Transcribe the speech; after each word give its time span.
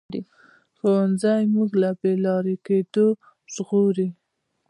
ښوونځی 0.77 1.43
موږ 1.55 1.69
له 1.81 1.89
بې 1.99 2.13
لارې 2.25 2.55
کېدو 2.65 3.07
ژغوري 3.53 4.09